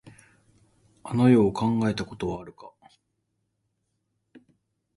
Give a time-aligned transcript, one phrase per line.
[1.03, 2.73] あの世を考えたことはあるか。